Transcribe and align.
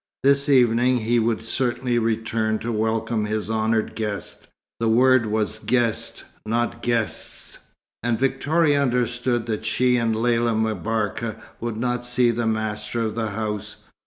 This 0.23 0.49
evening 0.49 1.01
he 1.01 1.19
would 1.19 1.43
certainly 1.43 1.99
return 1.99 2.57
to 2.57 2.71
welcome 2.71 3.25
his 3.25 3.51
honoured 3.51 3.93
guest. 3.93 4.47
The 4.79 4.89
word 4.89 5.27
was 5.27 5.59
"guest," 5.59 6.23
not 6.43 6.81
"guests," 6.81 7.59
and 8.01 8.17
Victoria 8.17 8.81
understood 8.81 9.45
that 9.45 9.63
she 9.63 9.97
and 9.97 10.15
Lella 10.15 10.55
M'Barka 10.55 11.39
would 11.59 11.77
not 11.77 12.03
see 12.03 12.31
the 12.31 12.47
master 12.47 13.01
of 13.03 13.13
the 13.13 13.29
house. 13.29 13.83